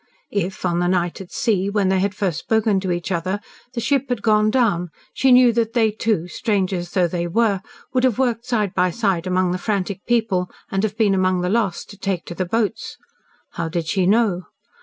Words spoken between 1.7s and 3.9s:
they had first spoken to each other, the